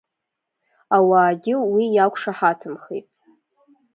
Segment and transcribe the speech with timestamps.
[0.95, 3.07] Ауаагьы уи иақәшаҳаҭымхеит.